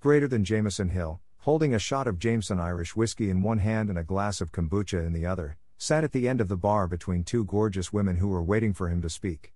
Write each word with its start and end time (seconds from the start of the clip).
greater 0.00 0.28
than 0.28 0.44
Jamison 0.44 0.90
Hill, 0.90 1.20
holding 1.38 1.74
a 1.74 1.78
shot 1.78 2.06
of 2.06 2.20
Jameson 2.20 2.60
Irish 2.60 2.94
whiskey 2.94 3.30
in 3.30 3.42
one 3.42 3.58
hand 3.58 3.88
and 3.88 3.98
a 3.98 4.04
glass 4.04 4.40
of 4.40 4.52
kombucha 4.52 5.04
in 5.04 5.12
the 5.12 5.26
other, 5.26 5.56
sat 5.76 6.04
at 6.04 6.12
the 6.12 6.28
end 6.28 6.40
of 6.40 6.46
the 6.46 6.56
bar 6.56 6.86
between 6.86 7.24
two 7.24 7.44
gorgeous 7.44 7.92
women 7.92 8.18
who 8.18 8.28
were 8.28 8.42
waiting 8.42 8.72
for 8.72 8.88
him 8.88 9.02
to 9.02 9.10
speak. 9.10 9.54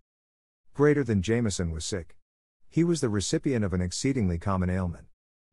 Greater 0.74 1.04
than 1.04 1.22
Jamison 1.22 1.70
was 1.70 1.84
sick. 1.84 2.16
He 2.68 2.82
was 2.82 3.00
the 3.00 3.08
recipient 3.08 3.64
of 3.64 3.72
an 3.72 3.80
exceedingly 3.80 4.36
common 4.36 4.68
ailment. 4.68 5.04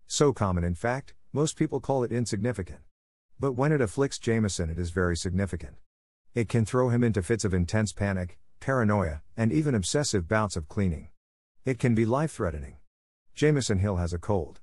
So 0.08 0.34
common, 0.34 0.64
in 0.64 0.74
fact, 0.74 1.14
most 1.34 1.56
people 1.56 1.80
call 1.80 2.04
it 2.04 2.12
insignificant. 2.12 2.80
But 3.40 3.52
when 3.52 3.72
it 3.72 3.82
afflicts 3.82 4.18
Jamison, 4.18 4.72
it 4.72 4.80
is 4.80 4.90
very 4.90 5.16
significant. 5.16 5.76
It 6.34 6.50
can 6.50 6.66
throw 6.66 6.90
him 6.90 7.04
into 7.04 7.22
fits 7.22 7.46
of 7.46 7.54
intense 7.54 7.94
panic, 7.94 8.40
paranoia, 8.60 9.22
and 9.38 9.52
even 9.52 9.76
obsessive 9.76 10.28
bouts 10.28 10.56
of 10.56 10.68
cleaning. 10.68 11.10
It 11.64 11.78
can 11.78 11.94
be 11.94 12.08
life 12.08 12.32
threatening. 12.32 12.78
Jamison 13.36 13.78
Hill 13.78 13.98
has 13.98 14.14
a 14.14 14.18
cold. 14.18 14.62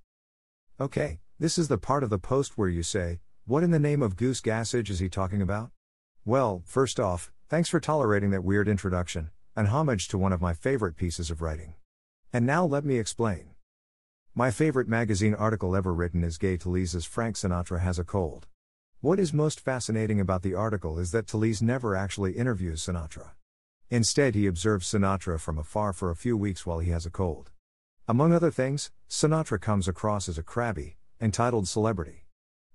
Okay, 0.78 1.20
this 1.38 1.56
is 1.56 1.68
the 1.68 1.78
part 1.78 2.02
of 2.02 2.10
the 2.10 2.18
post 2.18 2.58
where 2.58 2.68
you 2.68 2.82
say, 2.82 3.20
What 3.46 3.62
in 3.62 3.70
the 3.70 3.78
name 3.78 4.02
of 4.02 4.14
goose 4.14 4.42
gassage 4.42 4.90
is 4.90 4.98
he 4.98 5.08
talking 5.08 5.40
about? 5.40 5.70
Well, 6.26 6.60
first 6.66 7.00
off, 7.00 7.32
thanks 7.48 7.70
for 7.70 7.80
tolerating 7.80 8.28
that 8.32 8.44
weird 8.44 8.68
introduction, 8.68 9.30
an 9.56 9.68
homage 9.68 10.06
to 10.08 10.18
one 10.18 10.34
of 10.34 10.42
my 10.42 10.52
favorite 10.52 10.98
pieces 10.98 11.30
of 11.30 11.40
writing. 11.40 11.76
And 12.30 12.44
now 12.44 12.66
let 12.66 12.84
me 12.84 12.98
explain. 12.98 13.52
My 14.34 14.50
favorite 14.50 14.86
magazine 14.86 15.34
article 15.34 15.74
ever 15.74 15.94
written 15.94 16.22
is 16.22 16.36
Gay 16.36 16.58
Talese's 16.58 17.06
Frank 17.06 17.36
Sinatra 17.36 17.80
Has 17.80 17.98
a 17.98 18.04
Cold. 18.04 18.46
What 19.00 19.18
is 19.18 19.32
most 19.32 19.60
fascinating 19.60 20.20
about 20.20 20.42
the 20.42 20.52
article 20.52 20.98
is 20.98 21.10
that 21.12 21.26
Talese 21.26 21.62
never 21.62 21.96
actually 21.96 22.32
interviews 22.32 22.84
Sinatra. 22.84 23.30
Instead, 23.88 24.34
he 24.34 24.46
observes 24.46 24.86
Sinatra 24.86 25.40
from 25.40 25.56
afar 25.56 25.94
for 25.94 26.10
a 26.10 26.16
few 26.16 26.36
weeks 26.36 26.66
while 26.66 26.80
he 26.80 26.90
has 26.90 27.06
a 27.06 27.10
cold. 27.10 27.50
Among 28.08 28.32
other 28.32 28.52
things, 28.52 28.92
Sinatra 29.08 29.60
comes 29.60 29.88
across 29.88 30.28
as 30.28 30.38
a 30.38 30.42
crabby, 30.44 30.96
entitled 31.20 31.66
celebrity. 31.66 32.26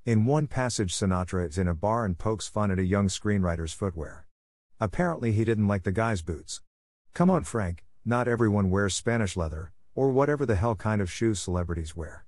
In 0.06 0.26
one 0.26 0.46
passage, 0.46 0.94
Sinatra 0.94 1.48
is 1.48 1.58
in 1.58 1.70
a 1.70 1.74
bar 1.74 2.04
and 2.04 2.18
pokes 2.18 2.50
fun 2.50 2.70
at 2.70 2.80
a 2.80 2.84
young 2.84 3.08
screenwriter's 3.08 3.72
footwear. 3.72 4.28
Apparently, 4.82 5.32
he 5.32 5.46
didn't 5.46 5.70
like 5.70 5.84
the 5.84 5.94
guy's 5.94 6.22
boots. 6.22 6.62
Come 7.14 7.30
on, 7.30 7.46
Frank, 7.46 7.86
not 8.04 8.28
everyone 8.28 8.70
wears 8.70 8.94
Spanish 8.94 9.38
leather, 9.38 9.72
or 9.96 10.12
whatever 10.12 10.46
the 10.46 10.56
hell 10.56 10.76
kind 10.76 11.02
of 11.02 11.09
shoes 11.09 11.40
celebrities 11.40 11.96
wear. 11.96 12.26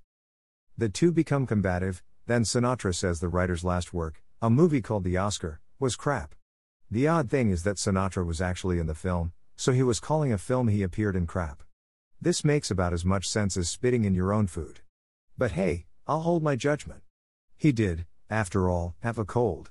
The 0.78 0.88
two 0.88 1.12
become 1.12 1.46
combative, 1.46 2.02
then 2.26 2.44
Sinatra 2.44 2.94
says 2.94 3.20
the 3.20 3.28
writer's 3.28 3.64
last 3.64 3.92
work, 3.92 4.22
a 4.40 4.48
movie 4.48 4.80
called 4.80 5.04
The 5.04 5.18
Oscar, 5.18 5.60
was 5.78 5.94
crap. 5.94 6.34
The 6.90 7.06
odd 7.06 7.28
thing 7.28 7.50
is 7.50 7.64
that 7.64 7.76
Sinatra 7.76 8.24
was 8.24 8.40
actually 8.40 8.78
in 8.78 8.86
the 8.86 8.94
film, 8.94 9.34
so 9.56 9.72
he 9.72 9.82
was 9.82 10.00
calling 10.00 10.32
a 10.32 10.38
film 10.38 10.68
he 10.68 10.82
appeared 10.82 11.16
in 11.16 11.26
crap. 11.26 11.63
This 12.24 12.42
makes 12.42 12.70
about 12.70 12.94
as 12.94 13.04
much 13.04 13.28
sense 13.28 13.54
as 13.58 13.68
spitting 13.68 14.06
in 14.06 14.14
your 14.14 14.32
own 14.32 14.46
food. 14.46 14.80
But 15.36 15.50
hey, 15.52 15.84
I'll 16.06 16.22
hold 16.22 16.42
my 16.42 16.56
judgment. 16.56 17.02
He 17.54 17.70
did, 17.70 18.06
after 18.30 18.70
all, 18.70 18.94
have 19.00 19.18
a 19.18 19.26
cold. 19.26 19.70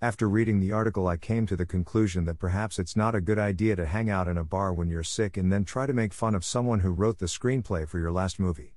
After 0.00 0.28
reading 0.28 0.60
the 0.60 0.70
article, 0.70 1.08
I 1.08 1.16
came 1.16 1.46
to 1.48 1.56
the 1.56 1.66
conclusion 1.66 2.26
that 2.26 2.38
perhaps 2.38 2.78
it's 2.78 2.94
not 2.94 3.16
a 3.16 3.20
good 3.20 3.40
idea 3.40 3.74
to 3.74 3.86
hang 3.86 4.08
out 4.08 4.28
in 4.28 4.38
a 4.38 4.44
bar 4.44 4.72
when 4.72 4.88
you're 4.88 5.02
sick 5.02 5.36
and 5.36 5.52
then 5.52 5.64
try 5.64 5.84
to 5.84 5.92
make 5.92 6.12
fun 6.12 6.36
of 6.36 6.44
someone 6.44 6.78
who 6.78 6.92
wrote 6.92 7.18
the 7.18 7.26
screenplay 7.26 7.88
for 7.88 7.98
your 7.98 8.12
last 8.12 8.38
movie. 8.38 8.76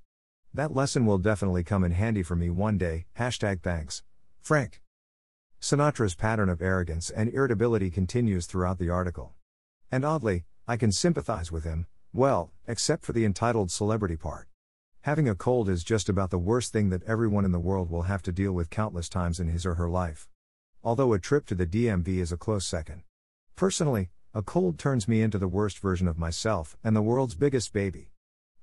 That 0.51 0.73
lesson 0.73 1.05
will 1.05 1.19
definitely 1.19 1.63
come 1.63 1.83
in 1.83 1.91
handy 1.91 2.23
for 2.23 2.35
me 2.35 2.49
one 2.49 2.79
day. 2.79 3.05
Hashtag 3.19 3.61
thanks. 3.61 4.01
Frank. 4.41 4.81
Sinatra's 5.61 6.15
pattern 6.15 6.49
of 6.49 6.63
arrogance 6.63 7.11
and 7.11 7.31
irritability 7.31 7.91
continues 7.91 8.47
throughout 8.47 8.79
the 8.79 8.89
article. 8.89 9.35
And 9.91 10.03
oddly, 10.03 10.45
I 10.67 10.77
can 10.77 10.91
sympathize 10.91 11.51
with 11.51 11.63
him, 11.63 11.85
well, 12.13 12.51
except 12.67 13.05
for 13.05 13.13
the 13.13 13.25
entitled 13.25 13.71
celebrity 13.71 14.17
part. 14.17 14.47
Having 15.01 15.29
a 15.29 15.35
cold 15.35 15.69
is 15.69 15.83
just 15.83 16.09
about 16.09 16.31
the 16.31 16.37
worst 16.37 16.73
thing 16.73 16.89
that 16.89 17.03
everyone 17.03 17.45
in 17.45 17.51
the 17.51 17.59
world 17.59 17.89
will 17.89 18.03
have 18.03 18.21
to 18.23 18.31
deal 18.31 18.51
with 18.51 18.69
countless 18.69 19.07
times 19.07 19.39
in 19.39 19.47
his 19.47 19.65
or 19.65 19.75
her 19.75 19.89
life. 19.89 20.27
Although 20.83 21.13
a 21.13 21.19
trip 21.19 21.45
to 21.47 21.55
the 21.55 21.65
DMV 21.65 22.17
is 22.17 22.31
a 22.31 22.37
close 22.37 22.65
second. 22.65 23.03
Personally, 23.55 24.09
a 24.33 24.41
cold 24.41 24.77
turns 24.77 25.07
me 25.07 25.21
into 25.21 25.37
the 25.37 25.47
worst 25.47 25.79
version 25.79 26.07
of 26.07 26.17
myself 26.17 26.77
and 26.83 26.95
the 26.95 27.01
world's 27.01 27.35
biggest 27.35 27.73
baby. 27.73 28.11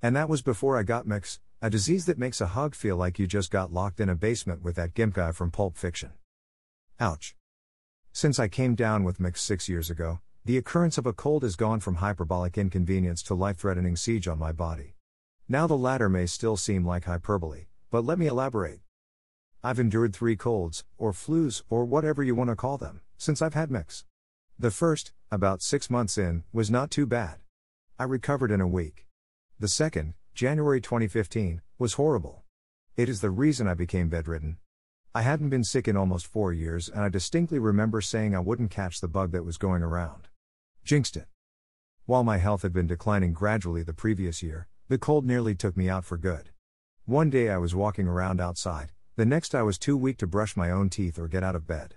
And 0.03 0.15
that 0.15 0.29
was 0.29 0.43
before 0.43 0.79
I 0.79 0.83
got 0.83 1.07
mix, 1.07 1.41
a 1.63 1.71
disease 1.71 2.05
that 2.07 2.19
makes 2.19 2.41
a 2.41 2.49
hug 2.49 2.75
feel 2.75 2.97
like 2.97 3.19
you 3.19 3.27
just 3.27 3.51
got 3.51 3.73
locked 3.73 3.99
in 3.99 4.09
a 4.09 4.15
basement 4.15 4.63
with 4.63 4.77
that 4.77 4.95
gimp 4.95 5.15
guy 5.15 5.33
from 5.33 5.51
Pulp 5.51 5.77
Fiction. 5.77 6.13
Ouch. 7.01 7.35
Since 8.13 8.39
I 8.39 8.49
came 8.49 8.75
down 8.75 9.03
with 9.03 9.19
mix 9.19 9.41
six 9.41 9.69
years 9.69 9.91
ago, 9.91 10.21
the 10.47 10.59
occurrence 10.59 10.99
of 10.99 11.07
a 11.07 11.13
cold 11.15 11.43
has 11.43 11.57
gone 11.57 11.81
from 11.81 11.95
hyperbolic 11.95 12.59
inconvenience 12.59 13.23
to 13.23 13.35
life 13.35 13.57
threatening 13.57 13.97
siege 13.97 14.29
on 14.29 14.39
my 14.39 14.53
body. 14.53 14.95
Now, 15.49 15.67
the 15.67 15.77
latter 15.77 16.11
may 16.11 16.27
still 16.27 16.59
seem 16.59 16.87
like 16.87 17.07
hyperbole, 17.07 17.65
but 17.91 18.05
let 18.05 18.19
me 18.19 18.27
elaborate. 18.27 18.81
I've 19.63 19.79
endured 19.79 20.15
three 20.15 20.37
colds, 20.37 20.85
or 20.99 21.13
flus, 21.13 21.63
or 21.71 21.87
whatever 21.87 22.23
you 22.23 22.35
want 22.35 22.51
to 22.51 22.57
call 22.57 22.77
them, 22.77 23.01
since 23.17 23.41
I've 23.41 23.55
had 23.55 23.71
mix. 23.71 24.05
The 24.59 24.71
first, 24.71 25.13
about 25.31 25.63
six 25.63 25.89
months 25.89 26.19
in, 26.19 26.45
was 26.53 26.71
not 26.71 26.91
too 26.91 27.07
bad. 27.07 27.39
I 27.99 28.05
recovered 28.05 28.51
in 28.51 28.61
a 28.61 28.69
week. 28.69 29.07
The 29.59 29.69
second, 29.69 30.13
January 30.35 30.83
2015, 30.83 31.63
was 31.79 31.95
horrible. 31.95 32.45
It 32.99 33.09
is 33.09 33.23
the 33.23 33.31
reason 33.31 33.67
I 33.67 33.73
became 33.73 34.11
bedridden. 34.11 34.59
I 35.15 35.23
hadn't 35.23 35.49
been 35.49 35.65
sick 35.65 35.89
in 35.89 35.97
almost 35.97 36.27
four 36.27 36.53
years, 36.53 36.91
and 36.91 37.01
I 37.01 37.09
distinctly 37.09 37.59
remember 37.59 38.03
saying 38.03 38.37
I 38.37 38.41
wouldn't 38.41 38.71
catch 38.71 39.01
the 39.01 39.09
bug 39.09 39.33
that 39.33 39.47
was 39.47 39.57
going 39.57 39.83
around. 39.83 40.29
Jinxed 40.85 41.17
it. 41.17 41.29
While 42.05 42.25
my 42.25 42.37
health 42.37 42.61
had 42.61 42.75
been 42.75 42.87
declining 42.87 43.33
gradually 43.33 43.83
the 43.83 43.95
previous 43.95 44.43
year, 44.43 44.69
the 44.89 44.99
cold 44.99 45.25
nearly 45.25 45.55
took 45.55 45.79
me 45.79 45.89
out 45.89 46.05
for 46.05 46.19
good. 46.19 46.51
One 47.07 47.31
day 47.31 47.49
I 47.49 47.57
was 47.57 47.75
walking 47.75 48.07
around 48.07 48.39
outside, 48.39 48.93
the 49.17 49.25
next 49.25 49.55
I 49.55 49.63
was 49.63 49.79
too 49.79 49.97
weak 49.97 50.19
to 50.19 50.27
brush 50.27 50.59
my 50.59 50.71
own 50.71 50.91
teeth 50.91 51.19
or 51.19 51.27
get 51.27 51.43
out 51.43 51.57
of 51.57 51.67
bed. 51.67 51.95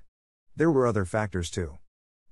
There 0.56 0.72
were 0.72 0.88
other 0.88 1.04
factors 1.04 1.50
too. 1.50 1.80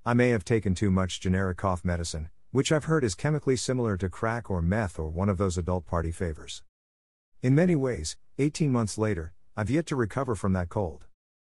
I 0.06 0.14
may 0.14 0.30
have 0.30 0.46
taken 0.46 0.76
too 0.76 0.90
much 0.90 1.20
generic 1.20 1.58
cough 1.58 1.84
medicine, 1.84 2.30
which 2.52 2.72
I've 2.72 2.86
heard 2.86 3.04
is 3.04 3.16
chemically 3.16 3.58
similar 3.58 3.98
to 3.98 4.08
crack 4.08 4.50
or 4.50 4.62
meth 4.62 4.98
or 4.98 5.10
one 5.10 5.28
of 5.28 5.38
those 5.38 5.58
adult 5.58 5.86
party 5.86 6.12
favors. 6.12 6.64
In 7.42 7.54
many 7.54 7.76
ways, 7.76 8.16
18 8.38 8.72
months 8.72 8.98
later, 8.98 9.34
I've 9.58 9.70
yet 9.70 9.86
to 9.88 9.98
recover 9.98 10.36
from 10.36 10.54
that 10.54 10.70
cold. 10.70 11.04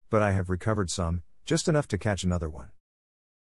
But 0.08 0.22
I 0.22 0.32
have 0.32 0.48
recovered 0.48 0.88
some, 0.88 1.24
just 1.44 1.68
enough 1.68 1.88
to 1.88 1.98
catch 1.98 2.24
another 2.24 2.48
one. 2.48 2.70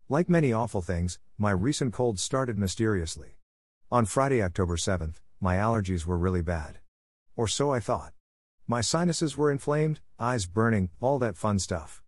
Like 0.09 0.28
many 0.28 0.53
awful 0.53 0.81
things, 0.81 1.21
my 1.41 1.51
recent 1.51 1.95
cold 1.95 2.19
started 2.19 2.59
mysteriously. 2.59 3.39
On 3.91 4.05
Friday, 4.05 4.43
October 4.43 4.77
7th, 4.77 5.23
my 5.41 5.56
allergies 5.56 6.05
were 6.05 6.19
really 6.19 6.43
bad. 6.43 6.81
Or 7.34 7.49
so 7.49 7.73
I 7.73 7.81
thought. 7.81 8.12
My 8.67 8.83
sinuses 8.83 9.39
were 9.39 9.51
inflamed, 9.51 10.01
eyes 10.19 10.45
burning, 10.45 10.91
all 11.01 11.19
that 11.21 11.39
fun 11.39 11.59
stuff. 11.59 12.03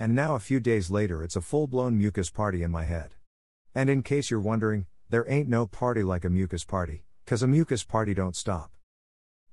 And 0.00 0.16
now, 0.16 0.34
a 0.34 0.40
few 0.40 0.58
days 0.58 0.90
later, 0.90 1.22
it's 1.22 1.36
a 1.36 1.40
full 1.40 1.68
blown 1.68 1.96
mucus 1.96 2.28
party 2.28 2.64
in 2.64 2.72
my 2.72 2.82
head. 2.82 3.14
And 3.72 3.88
in 3.88 4.02
case 4.02 4.32
you're 4.32 4.40
wondering, 4.40 4.86
there 5.10 5.30
ain't 5.30 5.48
no 5.48 5.64
party 5.64 6.02
like 6.02 6.24
a 6.24 6.28
mucus 6.28 6.64
party, 6.64 7.04
cause 7.24 7.44
a 7.44 7.46
mucus 7.46 7.84
party 7.84 8.14
don't 8.14 8.34
stop. 8.34 8.72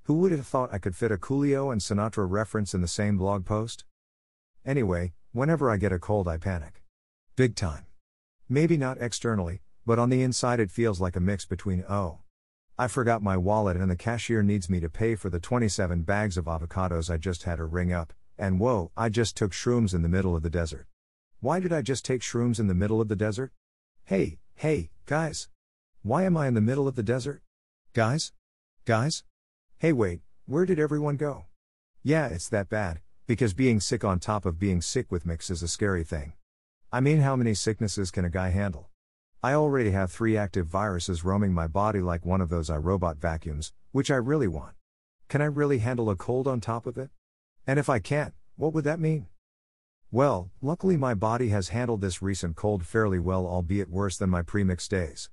Who 0.05 0.15
would 0.15 0.31
have 0.31 0.47
thought 0.47 0.73
I 0.73 0.79
could 0.79 0.95
fit 0.95 1.11
a 1.11 1.17
Coolio 1.17 1.71
and 1.71 1.81
Sinatra 1.81 2.27
reference 2.27 2.73
in 2.73 2.81
the 2.81 2.87
same 2.87 3.15
blog 3.15 3.45
post? 3.45 3.85
Anyway, 4.65 5.13
whenever 5.33 5.69
I 5.69 5.77
get 5.77 5.91
a 5.91 5.99
cold, 5.99 6.27
I 6.27 6.37
panic. 6.37 6.81
Big 7.35 7.55
time. 7.55 7.85
Maybe 8.51 8.77
not 8.77 8.97
externally, 8.99 9.61
but 9.85 9.99
on 9.99 10.09
the 10.09 10.23
inside 10.23 10.59
it 10.59 10.71
feels 10.71 10.99
like 10.99 11.15
a 11.15 11.19
mix 11.19 11.45
between 11.45 11.85
oh. 11.87 12.21
I 12.79 12.87
forgot 12.87 13.21
my 13.21 13.37
wallet 13.37 13.77
and 13.77 13.91
the 13.91 13.95
cashier 13.95 14.41
needs 14.41 14.71
me 14.71 14.79
to 14.79 14.89
pay 14.89 15.13
for 15.13 15.29
the 15.29 15.39
27 15.39 16.01
bags 16.01 16.35
of 16.35 16.45
avocados 16.45 17.11
I 17.11 17.17
just 17.17 17.43
had 17.43 17.59
her 17.59 17.67
ring 17.67 17.93
up, 17.93 18.11
and 18.39 18.59
whoa, 18.59 18.89
I 18.97 19.09
just 19.09 19.37
took 19.37 19.51
shrooms 19.51 19.93
in 19.93 20.01
the 20.01 20.09
middle 20.09 20.35
of 20.35 20.41
the 20.41 20.49
desert. 20.49 20.87
Why 21.41 21.59
did 21.59 21.71
I 21.71 21.83
just 21.83 22.03
take 22.03 22.21
shrooms 22.21 22.59
in 22.59 22.65
the 22.65 22.73
middle 22.73 22.99
of 22.99 23.07
the 23.07 23.15
desert? 23.15 23.51
Hey, 24.05 24.39
hey, 24.55 24.89
guys. 25.05 25.47
Why 26.01 26.23
am 26.23 26.35
I 26.35 26.47
in 26.47 26.55
the 26.55 26.61
middle 26.61 26.87
of 26.87 26.95
the 26.95 27.03
desert? 27.03 27.43
Guys? 27.93 28.31
Guys? 28.85 29.23
Hey, 29.77 29.93
wait, 29.93 30.21
where 30.47 30.65
did 30.65 30.79
everyone 30.79 31.17
go? 31.17 31.45
Yeah, 32.01 32.25
it's 32.29 32.49
that 32.49 32.67
bad, 32.67 33.01
because 33.27 33.53
being 33.53 33.79
sick 33.79 34.03
on 34.03 34.19
top 34.19 34.43
of 34.43 34.57
being 34.57 34.81
sick 34.81 35.11
with 35.11 35.25
mix 35.25 35.51
is 35.51 35.61
a 35.61 35.67
scary 35.67 36.03
thing. 36.03 36.33
I 36.91 37.01
mean, 37.01 37.19
how 37.19 37.35
many 37.35 37.53
sicknesses 37.53 38.09
can 38.09 38.25
a 38.25 38.31
guy 38.31 38.49
handle? 38.49 38.89
I 39.43 39.53
already 39.53 39.91
have 39.91 40.09
three 40.09 40.35
active 40.35 40.65
viruses 40.65 41.23
roaming 41.23 41.53
my 41.53 41.67
body 41.67 41.99
like 41.99 42.25
one 42.25 42.41
of 42.41 42.49
those 42.49 42.67
iRobot 42.67 43.17
vacuums, 43.17 43.73
which 43.91 44.09
I 44.09 44.15
really 44.15 44.47
want. 44.47 44.73
Can 45.27 45.39
I 45.39 45.45
really 45.45 45.77
handle 45.77 46.09
a 46.09 46.15
cold 46.15 46.47
on 46.47 46.59
top 46.59 46.87
of 46.87 46.97
it? 46.97 47.11
And 47.67 47.77
if 47.77 47.89
I 47.89 47.99
can't, 47.99 48.33
what 48.55 48.73
would 48.73 48.85
that 48.85 48.99
mean? 48.99 49.27
Well, 50.09 50.49
luckily 50.63 50.97
my 50.97 51.13
body 51.13 51.49
has 51.49 51.69
handled 51.69 52.01
this 52.01 52.23
recent 52.23 52.55
cold 52.55 52.83
fairly 52.83 53.19
well, 53.19 53.45
albeit 53.45 53.91
worse 53.91 54.17
than 54.17 54.31
my 54.31 54.41
premix 54.41 54.87
days. 54.87 55.29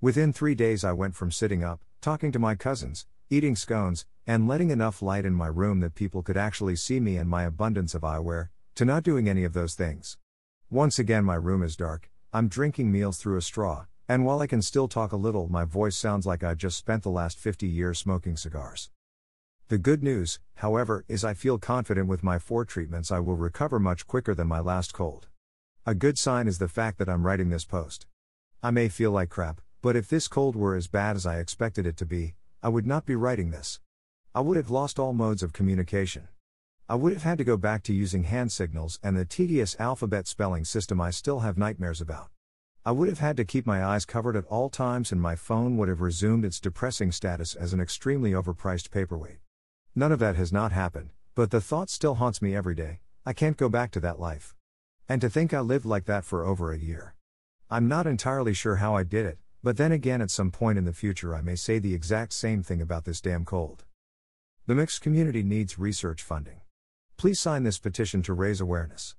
Within 0.00 0.32
three 0.32 0.56
days, 0.56 0.82
I 0.82 0.90
went 0.90 1.14
from 1.14 1.30
sitting 1.30 1.62
up, 1.62 1.80
talking 2.00 2.32
to 2.32 2.40
my 2.40 2.56
cousins, 2.56 3.06
eating 3.30 3.54
scones, 3.54 4.06
and 4.26 4.48
letting 4.48 4.70
enough 4.70 5.02
light 5.02 5.24
in 5.24 5.34
my 5.34 5.46
room 5.46 5.78
that 5.80 5.94
people 5.94 6.24
could 6.24 6.36
actually 6.36 6.74
see 6.74 6.98
me 6.98 7.16
and 7.16 7.30
my 7.30 7.44
abundance 7.44 7.94
of 7.94 8.02
eyewear, 8.02 8.48
to 8.74 8.84
not 8.84 9.04
doing 9.04 9.28
any 9.28 9.44
of 9.44 9.52
those 9.52 9.76
things. 9.76 10.18
Once 10.70 10.98
again, 10.98 11.24
my 11.24 11.36
room 11.36 11.62
is 11.62 11.76
dark, 11.76 12.10
I'm 12.32 12.48
drinking 12.48 12.90
meals 12.90 13.18
through 13.18 13.36
a 13.36 13.42
straw, 13.42 13.86
and 14.08 14.24
while 14.24 14.40
I 14.40 14.48
can 14.48 14.60
still 14.60 14.88
talk 14.88 15.12
a 15.12 15.16
little, 15.16 15.46
my 15.48 15.64
voice 15.64 15.96
sounds 15.96 16.26
like 16.26 16.42
I 16.42 16.54
just 16.54 16.76
spent 16.76 17.04
the 17.04 17.08
last 17.08 17.38
50 17.38 17.68
years 17.68 18.00
smoking 18.00 18.36
cigars. 18.36 18.90
The 19.68 19.78
good 19.78 20.02
news, 20.02 20.40
however, 20.56 21.04
is 21.06 21.24
I 21.24 21.34
feel 21.34 21.58
confident 21.58 22.08
with 22.08 22.24
my 22.24 22.40
four 22.40 22.64
treatments 22.64 23.12
I 23.12 23.20
will 23.20 23.36
recover 23.36 23.78
much 23.78 24.08
quicker 24.08 24.34
than 24.34 24.48
my 24.48 24.58
last 24.58 24.92
cold. 24.92 25.28
A 25.86 25.94
good 25.94 26.18
sign 26.18 26.48
is 26.48 26.58
the 26.58 26.66
fact 26.66 26.98
that 26.98 27.08
I'm 27.08 27.24
writing 27.24 27.50
this 27.50 27.64
post. 27.64 28.06
I 28.60 28.72
may 28.72 28.88
feel 28.88 29.12
like 29.12 29.28
crap, 29.28 29.60
but 29.82 29.94
if 29.94 30.08
this 30.08 30.26
cold 30.26 30.56
were 30.56 30.74
as 30.74 30.88
bad 30.88 31.14
as 31.14 31.26
I 31.26 31.38
expected 31.38 31.86
it 31.86 31.96
to 31.98 32.04
be, 32.04 32.34
I 32.60 32.70
would 32.70 32.88
not 32.88 33.06
be 33.06 33.14
writing 33.14 33.52
this. 33.52 33.78
I 34.34 34.40
would 34.40 34.56
have 34.56 34.68
lost 34.68 34.98
all 34.98 35.12
modes 35.12 35.44
of 35.44 35.52
communication. 35.52 36.26
I 36.88 36.94
would 36.94 37.12
have 37.12 37.24
had 37.24 37.38
to 37.38 37.44
go 37.44 37.56
back 37.56 37.82
to 37.84 37.92
using 37.92 38.22
hand 38.22 38.52
signals 38.52 39.00
and 39.02 39.16
the 39.16 39.24
tedious 39.24 39.74
alphabet 39.80 40.28
spelling 40.28 40.64
system 40.64 41.00
I 41.00 41.10
still 41.10 41.40
have 41.40 41.58
nightmares 41.58 42.00
about. 42.00 42.28
I 42.84 42.92
would 42.92 43.08
have 43.08 43.18
had 43.18 43.36
to 43.38 43.44
keep 43.44 43.66
my 43.66 43.84
eyes 43.84 44.04
covered 44.04 44.36
at 44.36 44.44
all 44.44 44.70
times 44.70 45.10
and 45.10 45.20
my 45.20 45.34
phone 45.34 45.76
would 45.76 45.88
have 45.88 46.00
resumed 46.00 46.44
its 46.44 46.60
depressing 46.60 47.10
status 47.10 47.56
as 47.56 47.72
an 47.72 47.80
extremely 47.80 48.30
overpriced 48.30 48.92
paperweight. 48.92 49.38
None 49.96 50.12
of 50.12 50.20
that 50.20 50.36
has 50.36 50.52
not 50.52 50.70
happened, 50.70 51.10
but 51.34 51.50
the 51.50 51.60
thought 51.60 51.90
still 51.90 52.14
haunts 52.14 52.40
me 52.40 52.54
every 52.54 52.76
day 52.76 53.00
I 53.24 53.32
can't 53.32 53.56
go 53.56 53.68
back 53.68 53.90
to 53.90 54.00
that 54.00 54.20
life. 54.20 54.54
And 55.08 55.20
to 55.22 55.28
think 55.28 55.52
I 55.52 55.60
lived 55.60 55.86
like 55.86 56.04
that 56.04 56.24
for 56.24 56.44
over 56.44 56.72
a 56.72 56.78
year. 56.78 57.16
I'm 57.68 57.88
not 57.88 58.06
entirely 58.06 58.54
sure 58.54 58.76
how 58.76 58.94
I 58.94 59.02
did 59.02 59.26
it, 59.26 59.38
but 59.60 59.76
then 59.76 59.90
again, 59.90 60.22
at 60.22 60.30
some 60.30 60.52
point 60.52 60.78
in 60.78 60.84
the 60.84 60.92
future, 60.92 61.34
I 61.34 61.40
may 61.40 61.56
say 61.56 61.80
the 61.80 61.94
exact 61.94 62.32
same 62.32 62.62
thing 62.62 62.80
about 62.80 63.04
this 63.04 63.20
damn 63.20 63.44
cold. 63.44 63.84
The 64.66 64.76
mixed 64.76 65.00
community 65.00 65.42
needs 65.42 65.80
research 65.80 66.22
funding. 66.22 66.60
Please 67.18 67.40
sign 67.40 67.62
this 67.62 67.78
petition 67.78 68.20
to 68.22 68.34
raise 68.34 68.60
awareness. 68.60 69.16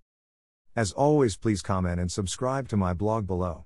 As 0.75 0.91
always, 0.91 1.35
please 1.35 1.63
comment 1.63 1.99
and 1.99 2.11
subscribe 2.11 2.67
to 2.69 2.77
my 2.77 2.93
blog 2.93 3.25
below. 3.25 3.65